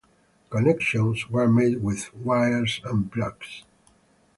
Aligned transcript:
Connections 0.49 1.29
were 1.29 1.47
made 1.47 1.83
with 1.83 2.11
wires 2.15 2.81
and 2.85 3.11
plugs. 3.11 3.65